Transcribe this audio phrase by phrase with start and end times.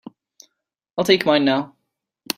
[0.97, 1.75] I'll take mine now.